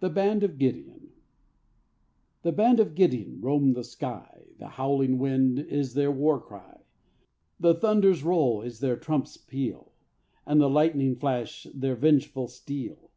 [0.00, 1.12] THE BAND OF GIDEON
[2.42, 6.80] The band of Gideon roam the sky, The howling wind is their war cry,
[7.60, 9.92] The thunder's roll is their trump's peal,
[10.44, 13.12] And the lightning's flash their vengeful steel.